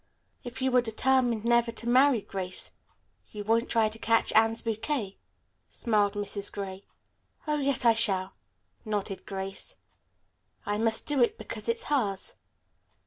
"If 0.43 0.63
you 0.63 0.75
are 0.75 0.81
determined 0.81 1.45
never 1.45 1.69
to 1.73 1.87
marry, 1.87 2.21
Grace, 2.21 2.71
you 3.29 3.43
won't 3.43 3.69
try 3.69 3.87
to 3.87 3.99
catch 3.99 4.33
Anne's 4.33 4.63
bouquet," 4.63 5.19
smiled 5.69 6.13
Mrs. 6.13 6.51
Gray. 6.51 6.85
"Oh, 7.45 7.59
yes, 7.59 7.85
I 7.85 7.93
shall," 7.93 8.33
nodded 8.83 9.27
Grace. 9.27 9.75
"I 10.65 10.79
must 10.79 11.05
do 11.05 11.21
it 11.21 11.37
because 11.37 11.69
it's 11.69 11.83
hers. 11.83 12.33